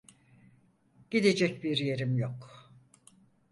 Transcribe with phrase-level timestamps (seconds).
[1.11, 2.71] Gidecek bir yerim yok.